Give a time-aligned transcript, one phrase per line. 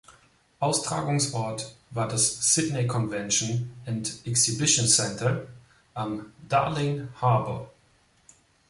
[0.59, 5.47] Austragungsort war das "Sydney Convention and Exhibition Centre"
[5.93, 7.69] am Darling Harbour.